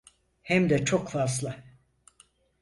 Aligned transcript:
Hem 0.41 0.69
de 0.69 0.85
çok 0.85 1.09
fazla. 1.11 1.63